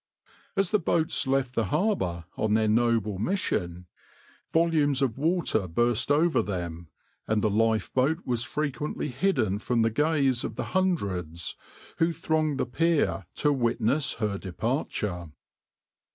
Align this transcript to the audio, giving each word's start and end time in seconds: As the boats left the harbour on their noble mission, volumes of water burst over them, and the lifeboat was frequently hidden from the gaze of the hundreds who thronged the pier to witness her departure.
As 0.55 0.71
the 0.71 0.79
boats 0.79 1.27
left 1.27 1.53
the 1.53 1.65
harbour 1.65 2.25
on 2.35 2.55
their 2.55 2.67
noble 2.67 3.19
mission, 3.19 3.85
volumes 4.51 4.99
of 5.03 5.15
water 5.15 5.67
burst 5.67 6.09
over 6.11 6.41
them, 6.41 6.89
and 7.27 7.43
the 7.43 7.51
lifeboat 7.51 8.25
was 8.25 8.41
frequently 8.43 9.09
hidden 9.09 9.59
from 9.59 9.83
the 9.83 9.91
gaze 9.91 10.43
of 10.43 10.55
the 10.55 10.63
hundreds 10.73 11.55
who 11.99 12.11
thronged 12.13 12.57
the 12.59 12.65
pier 12.65 13.27
to 13.35 13.53
witness 13.53 14.13
her 14.13 14.39
departure. 14.39 15.29